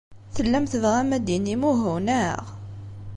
Tellam 0.35 0.65
tebɣam 0.71 1.09
ad 1.15 1.21
d-tinim 1.25 1.61
uhu, 1.71 1.93
naɣ? 2.05 2.43